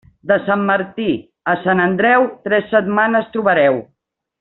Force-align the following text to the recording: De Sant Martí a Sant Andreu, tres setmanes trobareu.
De 0.29 0.37
Sant 0.45 0.63
Martí 0.69 1.09
a 1.53 1.55
Sant 1.67 1.83
Andreu, 1.85 2.27
tres 2.49 2.69
setmanes 2.77 3.33
trobareu. 3.37 3.83